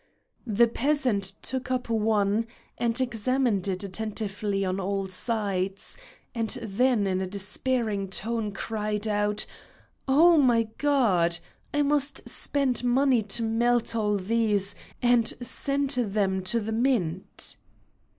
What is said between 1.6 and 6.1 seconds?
up one and examined it attentively on all sides,